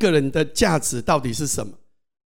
[0.00, 1.72] 个人的价值到底是什么？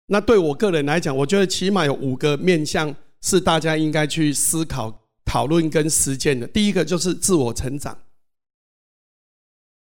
[0.07, 6.47] 那对我个人来讲，我觉得起码有五个面向是大家应该去思考、讨论跟实践的。
[6.47, 7.97] 第一个就是自我成长。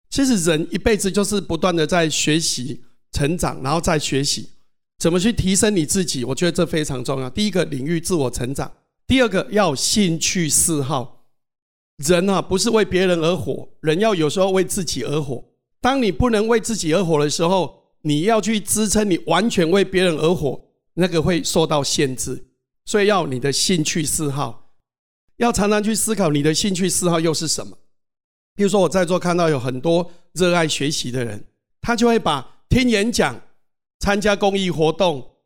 [0.09, 4.51] 其实人一辈子就是不断的在学习、成长，然后再学习，
[4.99, 6.25] 怎么去提升你自己？
[6.25, 7.29] 我觉得这非常重要。
[7.29, 8.71] 第一个领域自我成长，
[9.07, 11.27] 第二个要兴趣嗜好。
[11.97, 15.52] 人啊，不是为别人而活，人要有时候为自己而活。
[15.83, 20.59] 当你不能为自己而活的时候，你要去支撑你完全为别人而活，
[20.95, 22.47] 那个会受到限制。
[22.87, 24.71] 所以要你的兴趣嗜好，
[25.37, 27.77] 要常常去思考你的兴趣嗜好又是什么。
[28.55, 31.45] 比如说，我在座看到有很多热爱学习的人，
[31.81, 33.41] 他就会把听演讲、
[33.99, 35.37] 参加公益活动、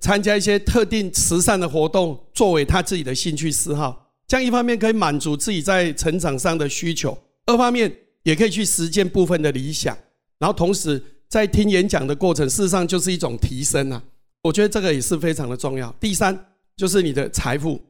[0.00, 4.12] 参加一些特定慈善的活动作为他自己的兴趣嗜好。
[4.26, 9.96] 这样一方面可以满足自己在成长上的需求，二方面也可以去实践部分的理想。
[10.38, 14.02] 然后同时在听演讲的过程，事实上就是一种提升啊。
[14.42, 15.90] 我觉得这个也是非常的重要。
[15.98, 17.80] 第三就是你的财富。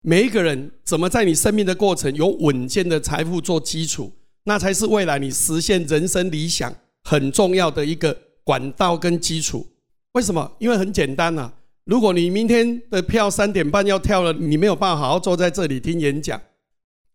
[0.00, 4.12] 每一个人怎么在你生命的过程有稳健的财富做基础，
[4.44, 6.74] 那才是未来你实现人生理想
[7.04, 9.66] 很重要的一个管道跟基础。
[10.12, 10.52] 为什么？
[10.58, 11.52] 因为很简单呐。
[11.84, 16.40] 如果你明天的票三点半要跳了，你没有办法好好坐在这里听演讲。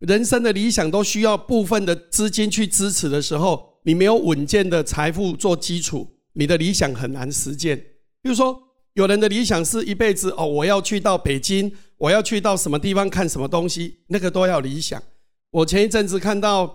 [0.00, 7.76] 人生的理想都需要部分的资金去支持的时候，你没有稳健的财富做基础，你的理想很难实践。
[8.22, 8.60] 比如说，
[8.94, 11.72] 有人的理想是一辈子哦，我要去到北京。
[12.00, 15.02] 我要去到什么地方看什么东西，那个都要理想。
[15.50, 16.66] 我前一阵子看到《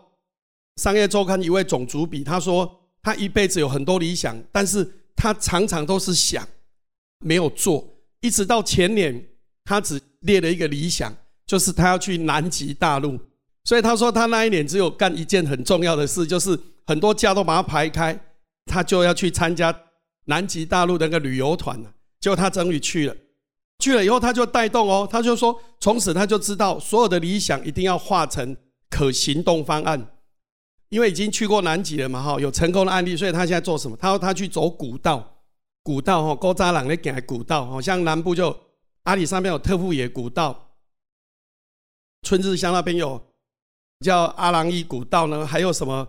[0.83, 6.47] 商业周刊》一位总主笔，他说他一辈子有很多理想，但是他常常都是想，
[7.21, 8.03] 没有做。
[8.21, 9.29] 一直到前年，
[9.63, 11.11] 他只列了一个理想，
[11.45, 13.19] 就是他要去南极大陆。
[13.63, 18.19] 所以他说他那一年只有干一件很重要的事，就是很多假都把他排开，
[18.65, 19.75] 他就要去参加
[20.25, 21.91] 南极大陆的那个旅游团了。
[22.19, 23.15] 结果他终于去了。
[23.79, 28.55] 去了以后，他就带动哦，他就说，从此他就知道，所有的理想一定要化成
[28.89, 30.13] 可行动方案。
[30.89, 33.97] 因为已经去过南极了嘛，哈，有成功的案例，所以他现在做什么？
[33.97, 35.41] 他说他去走古道，
[35.83, 38.55] 古道哈，高扎朗的给古道，好像南部就
[39.03, 40.74] 阿里上面有特富野古道，
[42.25, 43.23] 春日乡那边有
[43.99, 46.05] 叫阿郎伊古道呢，还有什么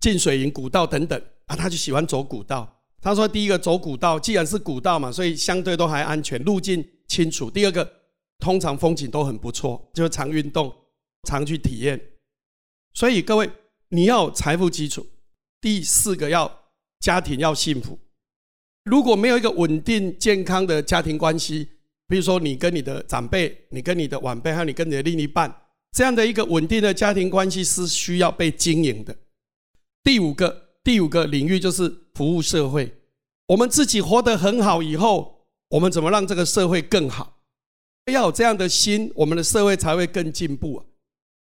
[0.00, 2.78] 进水营古道等等啊，他就喜欢走古道。
[3.02, 7.50] 他说：“第一个走古道，既然是古道嘛，所以相对都还安全，路径清楚。
[7.50, 7.90] 第二个，
[8.38, 10.70] 通常风景都很不错，就常运动，
[11.26, 11.98] 常去体验。
[12.92, 13.50] 所以各位，
[13.88, 15.06] 你要财富基础。
[15.62, 16.50] 第四个要
[17.00, 17.98] 家庭要幸福。
[18.84, 21.68] 如果没有一个稳定健康的家庭关系，
[22.10, 25.50] 比如说你跟你的长辈、你跟你的晚辈，还有你跟你的另一半，
[25.92, 29.16] 这样的一个稳定的家庭关系是需要被经营的。
[30.04, 32.90] 第五个。”第五个领域就是服务社会。
[33.48, 37.42] 我们自己活得很好以后，我们怎么让这个社会更好？
[38.10, 40.84] 要有这样的心，我们的社会才会更进步啊！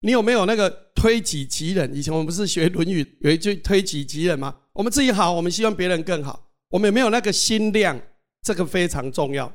[0.02, 1.96] 你有没有那个推己及人？
[1.96, 4.56] 以前我们不是学《论语》有一句“推己及人”吗？
[4.74, 6.50] 我们自己好，我们希望别人更好。
[6.70, 8.02] 我们有没有那个心量？
[8.42, 9.54] 这个非常重要。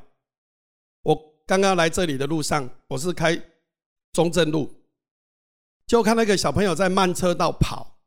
[1.47, 3.39] 刚刚来这里的路上，我是开
[4.13, 4.73] 中正路，
[5.85, 7.99] 就看那个小朋友在慢车道跑。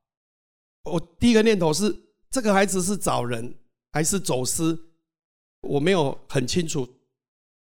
[0.82, 1.94] 我第一个念头是，
[2.30, 3.54] 这个孩子是找人
[3.92, 4.76] 还是走私？
[5.60, 6.88] 我没有很清楚，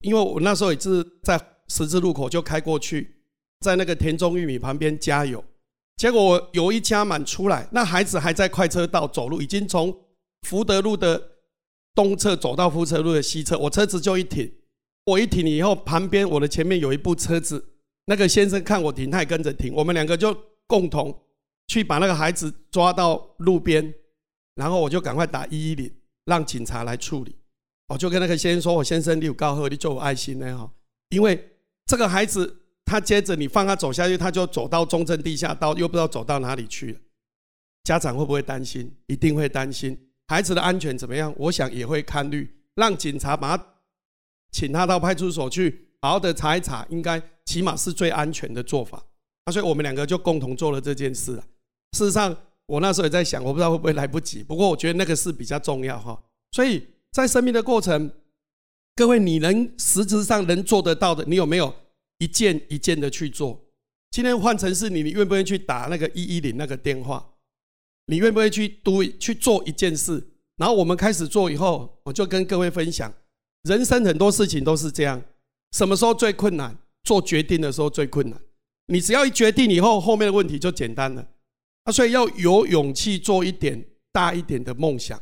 [0.01, 3.23] 因为我那时候也是在十字路口就开过去，
[3.61, 5.43] 在那个田中玉米旁边加油，
[5.97, 10.05] 结果我油一加满出来，那孩子还在快车道走路，已经从
[10.43, 11.31] 福德路的
[11.95, 14.53] 东侧走到福车路的西侧，我车子就一停，
[15.05, 17.65] 我一停以后，旁边我的前面有一部车子，
[18.07, 20.37] 那个先生看我停，他也跟着停，我们两个就
[20.67, 21.17] 共同。
[21.69, 23.95] 去把那个孩子抓到路边，
[24.57, 25.91] 然后我就赶快打一一零，
[26.27, 27.35] 让警察来处理。
[27.89, 30.71] 我就跟那个先生说：“我先生，你有高贺，你做有爱心的哈。
[31.11, 31.51] 因为
[31.87, 36.99] 这个孩子，他接着你放他走下去，他就走到中正地下道，又不知道走到哪里去了。
[37.85, 38.95] 家长会不会担心？
[39.07, 39.97] 一定会担心。
[40.27, 41.33] 孩子的安全怎么样？
[41.39, 43.67] 我想也会看虑，让警察把他
[44.53, 49.03] 请他到派出所去，好好的查一查，应该起码是最安全的做法。
[49.45, 51.45] 啊，所以我们两个就共同做了这件事了。
[51.97, 54.43] 事实上，我那时候也在想，我不知道会不会来不及。
[54.43, 56.23] 不过，我觉得那个是比较重要哈。
[56.53, 58.11] 所以在生命的过程，
[58.95, 61.75] 各位，你能实质上能做得到的，你有没有
[62.19, 63.61] 一件一件的去做？
[64.11, 67.33] 今天换成是你，你愿不愿意去打那个一一零那个电话？
[68.07, 70.23] 你愿不愿意去读去做一件事？
[70.57, 73.13] 然后我们开始做以后，我就跟各位分享，
[73.63, 75.23] 人生很多事情都是这样。
[75.73, 76.77] 什么时候最困难？
[77.05, 78.41] 做决定的时候最困难。
[78.87, 81.27] 你只要一决定以后，后面的问题就简单了。
[81.85, 85.21] 啊，所以要有勇气做一点大一点的梦想。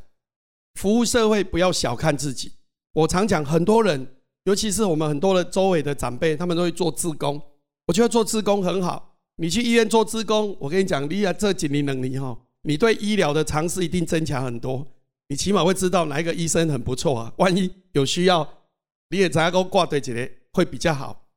[0.75, 2.53] 服务社会，不要小看自己。
[2.93, 4.07] 我常讲，很多人，
[4.45, 7.41] 尤其是我们很多的周围的长辈，他们都会做志工。
[7.87, 9.17] 我觉得做志工很好。
[9.37, 14.87] 你去医院做志工，我跟你讲，你啊这几年能力哈，你对医疗的常识一定增强很多。
[15.31, 17.33] 你起码会知道哪一个医生很不错啊。
[17.39, 18.67] 万一有需要，
[19.11, 21.29] 你也才够挂对起来会比较好。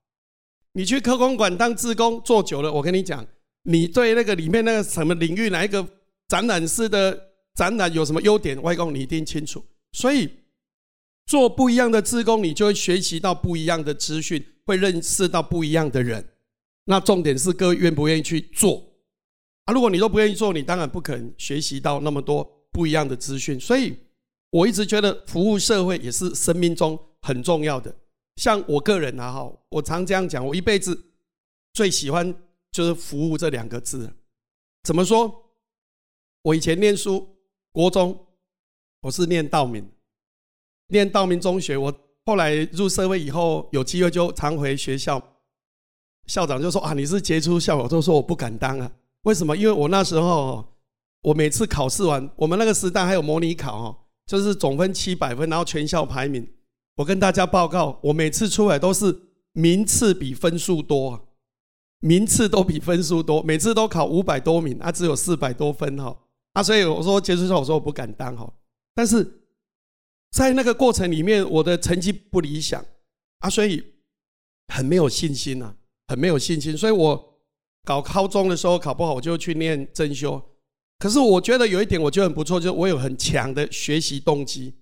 [0.74, 3.24] 你去科工馆当志工做久了，我跟你讲，
[3.66, 5.88] 你对那个里面那个什么领域，哪一个
[6.28, 9.64] 展览室的展览有什么优点，外公你一定清楚。
[9.92, 10.28] 所以
[11.28, 16.30] 做不一样的志工，你就会学习到不一样的资讯，会认识到不一样的人。
[16.86, 18.84] 那重点是各位愿不愿意去做
[19.66, 19.74] 啊？
[19.74, 23.58] 如果你都不愿意做，你当然不可能学习到那么多不一样的资讯。
[23.58, 23.96] 所以
[24.50, 27.96] 我一直觉得服务社会也是生命中很重要的。
[28.36, 31.06] 像我个人啊，哈，我常这样讲，我一辈子
[31.74, 32.36] 最喜欢
[32.72, 34.12] 就是服务这两个字。
[34.84, 35.54] 怎么说？
[36.42, 37.38] 我以前念书，
[37.72, 38.26] 国中
[39.02, 39.88] 我是念道明，
[40.88, 41.78] 念道明中学。
[41.78, 41.94] 我
[42.26, 45.22] 后来入社会以后，有机会就常回学校。
[46.26, 48.92] 校长就说：“啊，你是杰出校友。”都说我不敢当啊。
[49.24, 49.56] 为什么？
[49.56, 50.66] 因为我那时候，
[51.24, 53.98] 我每次考试完，我们那个时代还有模拟考哦，
[54.28, 56.48] 就是总分七百分，然后全校排名。
[56.96, 59.18] 我跟大家报告，我每次出来都是
[59.54, 61.36] 名次比分数多，
[62.00, 66.16] 名次都比分数多，每次都考五百多名，啊，只有四百多分哈。
[66.54, 68.54] 啊，所以我说杰出校友，我说我不敢当哈。
[68.94, 69.42] 但是
[70.32, 72.86] 在那个过程里面，我的成绩不理想
[73.40, 73.84] 啊，所以
[74.68, 75.76] 很没有信心呐。
[76.06, 77.40] 很没有信心，所以我
[77.86, 80.40] 搞高中的时候考不好，我就去念真修。
[81.04, 84.74] 可是我觉得有一点，我觉得很不错，就是我有很强的学习动机，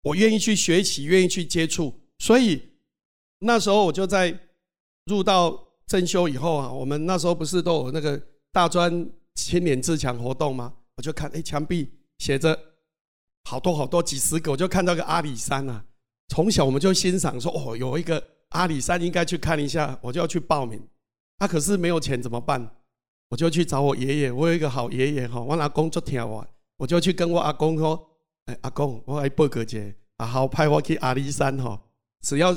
[0.00, 1.92] 我愿意去学习，愿意去接触。
[2.20, 2.58] 所以
[3.40, 4.34] 那时候我就在
[5.04, 8.18] 入到正修以后啊，我们那时候不是都有那个
[8.50, 10.72] 大专青年自强活动吗？
[10.96, 12.58] 我就看，哎，墙壁写着
[13.44, 15.84] 好多好多几十个，我就看到个阿里山啊。
[16.28, 18.26] 从小我们就欣赏说，哦，有一个。
[18.52, 20.82] 阿里山应该去看一下，我就要去报名。
[21.38, 22.74] 他可是没有钱怎么办？
[23.32, 26.46] 我就去找我爷爷，我有一个好爷爷哈，我阿公做听我，
[26.76, 28.10] 我就去跟我阿公说
[28.44, 31.82] ：“哎，阿公，我来报个节，啊好派我去阿里山哈，
[32.20, 32.54] 只要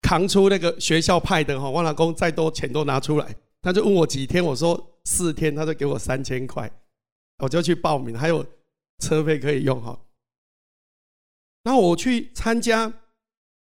[0.00, 6.72] 扛出那个学校派的哈，我阿公再多钱都拿出来。”他就问我几天，我说四天，他就给我三千块，
[7.40, 8.42] 我就去报名，还有
[9.00, 10.00] 车费可以用哈。
[11.64, 12.90] 然后我去参加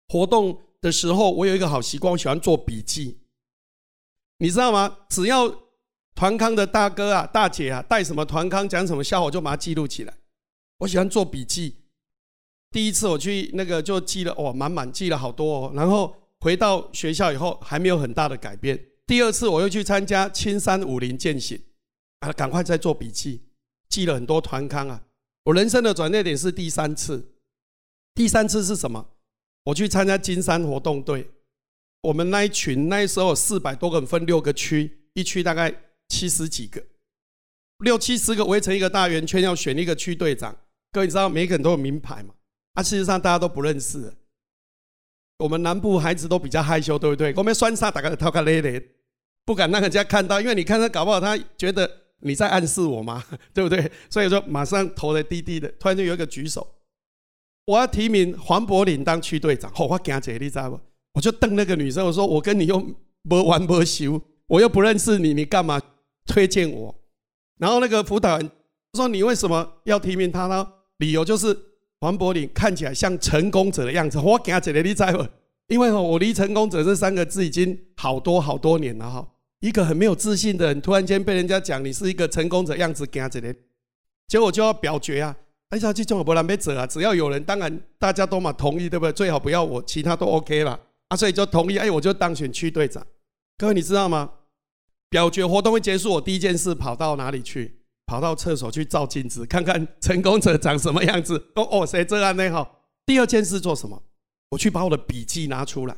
[0.09, 0.63] 活动。
[0.79, 3.19] 的时候，我有一个好习惯，我喜欢做笔记。
[4.39, 4.99] 你知道吗？
[5.09, 5.49] 只要
[6.17, 10.15] 团康的大哥啊、大姐啊带什么团康，讲什么笑话，我就把它记录起来。
[10.79, 11.77] 我喜欢做笔记。
[12.71, 15.73] 第一次我去那个就记了，哇，满满记了好多哦。
[15.75, 18.83] 然后回到学校以后，还没有很大的改变。
[19.07, 21.61] 第二次我又去参加青山武林践行，
[22.21, 23.43] 啊，赶快再做笔记，
[23.91, 25.03] 记了很多团康啊。
[25.45, 27.35] 我人生的转折点是第三次，
[28.15, 29.11] 第三次是什么？
[29.65, 31.31] 我去参加金山活动队，
[32.01, 35.73] 我们那一群那时候四百多个人，分六个区，一区大概
[36.09, 36.83] 七十几个，
[37.79, 40.57] 六七十个围成一个大圆圈，要选一个区队长。
[40.93, 42.35] 各位知道每个人都有名牌嘛？
[42.75, 44.13] 啊，事实上大家都不认识。
[45.39, 47.35] 我们南部孩子都比较害羞，对不对？
[47.37, 48.83] 我们酸沙打个掏个咧咧，
[49.45, 53.23] 不敢让人家看到，因为你看他搞不好他觉得你在暗示我嘛，
[53.53, 53.91] 对不对？
[54.09, 56.67] 所以说马上头的低低的，突然就有一个举手。
[57.67, 60.81] 我要提名黄柏林当区队长，我惊这，你知道不？
[61.15, 62.79] 我就瞪那个女生，我说：“我跟你又
[63.23, 65.81] 没玩没熟，我又不认识你，你干嘛
[66.27, 66.95] 推荐我？”
[67.59, 68.51] 然后那个辅导员
[68.95, 70.67] 说：“你为什么要提名他呢？”
[70.99, 71.57] 理由就是
[72.01, 74.19] 黄柏林看起来像成功者的样子。
[74.19, 75.27] 我惊这，你知不？
[75.69, 79.27] 因为我离成功者这三个字已经好多好多年了哈。
[79.61, 83.41] 一个很没有自信的人，突然间被人家讲你是一个成功者样子，惊这，
[84.29, 85.35] 结果就要表决啊。
[85.71, 86.87] 哎呀，这种不然没辙啊！
[86.87, 89.13] 只要有人，当然大家都嘛同意，对不对？
[89.13, 90.79] 最好不要我，其他都 OK 了
[91.09, 91.17] 啊！
[91.17, 93.05] 所以就同意，哎，我就当选区队长。
[93.59, 94.31] 各位你知道吗？
[95.17, 97.81] 表决活动一结束，我第一件事跑到哪里去？
[98.05, 101.39] 跑到厕所去照镜子，看看成功者长什么样子。
[101.55, 102.51] 哦哦，谁这样呢？
[102.51, 102.83] 好。
[103.07, 104.03] 第二件事做什么？
[104.51, 105.97] 我去把我的笔记拿出来。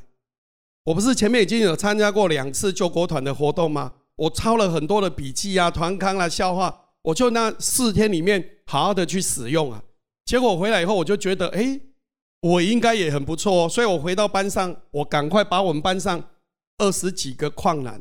[0.84, 3.94] 我不是前面已经有参加过两次救国团的活动吗？
[4.14, 6.84] 我抄了很多的笔记啊，团康啊，笑话。
[7.02, 9.82] 我就那四天里面好好的去使用啊，
[10.26, 11.80] 结果回来以后我就觉得，哎，
[12.42, 16.22] 我应该也很不错哦，所以我回到班上，我赶快把我们班上
[16.78, 18.00] 二十几个矿男，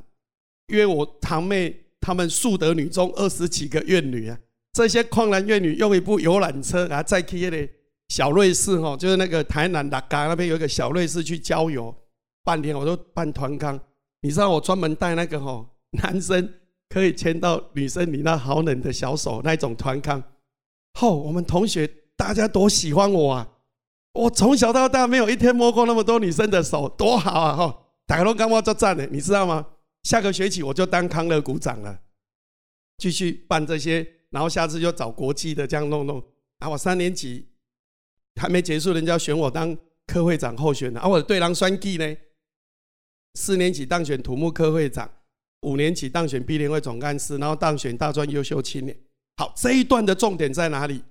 [0.68, 4.38] 约我堂妹他们树德女中二十几个怨女啊，
[4.74, 7.70] 这些旷男怨女用一部游览车啊，在去那
[8.10, 11.94] 小瑞士哈，就是那个台南达嘎那边有一个小瑞士去郊游，
[12.44, 13.80] 半天我都办团康，
[14.22, 15.66] 你知道我专门带那个哈
[16.04, 16.54] 男生。
[16.90, 20.24] 可以牵到女生你那好冷的小手那种团康，
[20.94, 23.46] 吼，我们同学大家多喜欢我啊！
[24.14, 27.56] 我从小到大没有一天摸过那么多女生的手，多好啊！
[27.58, 29.66] 哈，打个龙刚我就赞了，你知道吗？
[30.08, 32.00] 下个学期我就当康乐股长了，
[32.98, 36.24] 继续办这些，然后下次就找国际的这样弄弄。
[36.60, 37.46] 啊，我三年级
[38.42, 42.16] 还没结束，人家选我当科会长候选人，啊，我的对狼双计呢？
[43.34, 45.12] 四年级当选土木科会长，
[45.64, 48.98] 五年级当选 B 联会总干事，然后当选大专优秀青年。
[49.36, 51.04] 好，这一段的重点在哪里？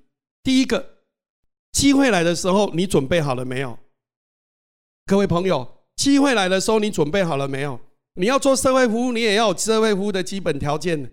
[0.43, 1.03] 第一个，
[1.73, 3.79] 机会来的时候，你准备好了没有？
[5.05, 7.79] 各位朋友，机会来的时候，你准备好了没有？
[8.19, 11.13] 你要做社会服务，你也要有社会服务的基本条件。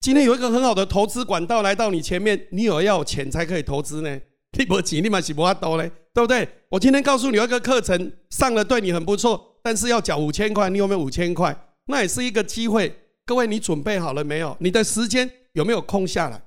[0.00, 4.20] 今天有一个很好的投资管道来到你前面，你有要有钱才可以投资呢。
[4.58, 6.48] 你不钱，你买起不阿多嘞，对不对？
[6.68, 11.56] 我今天告诉你有一个课程上了，对你很不错，但是要缴五千块，你有没有五千块？
[11.86, 12.92] 那也是一个机会。
[13.24, 14.56] 各位，你准备好了没有？
[14.58, 16.42] 你的时间有没有空下来？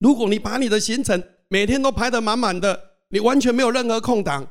[0.00, 4.46] 如果你把你的行程每天都排得满满的，你完全没有任何空档，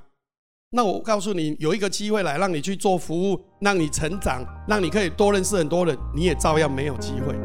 [0.72, 7.36] 那我告诉你，有一个机会来让你去做服务，让你成长，让你可以多认识很多人，你也照样没有机会。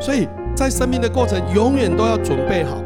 [0.00, 2.80] 所以在生命的过程，永远都要准备好。